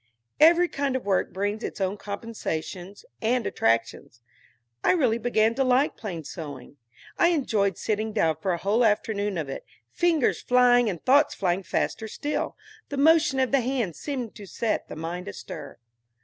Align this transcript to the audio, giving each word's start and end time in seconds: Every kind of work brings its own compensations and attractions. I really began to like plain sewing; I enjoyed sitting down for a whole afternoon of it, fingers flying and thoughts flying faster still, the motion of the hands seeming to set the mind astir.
Every 0.39 0.67
kind 0.67 0.95
of 0.95 1.05
work 1.05 1.31
brings 1.31 1.63
its 1.63 1.79
own 1.79 1.95
compensations 1.95 3.05
and 3.21 3.45
attractions. 3.45 4.19
I 4.83 4.93
really 4.93 5.19
began 5.19 5.53
to 5.53 5.63
like 5.63 5.95
plain 5.95 6.23
sewing; 6.23 6.77
I 7.19 7.27
enjoyed 7.27 7.77
sitting 7.77 8.11
down 8.11 8.37
for 8.41 8.51
a 8.51 8.57
whole 8.57 8.83
afternoon 8.83 9.37
of 9.37 9.47
it, 9.47 9.63
fingers 9.91 10.41
flying 10.41 10.89
and 10.89 11.05
thoughts 11.05 11.35
flying 11.35 11.61
faster 11.61 12.07
still, 12.07 12.57
the 12.89 12.97
motion 12.97 13.39
of 13.39 13.51
the 13.51 13.61
hands 13.61 13.99
seeming 13.99 14.31
to 14.31 14.47
set 14.47 14.87
the 14.87 14.95
mind 14.95 15.27
astir. 15.27 15.77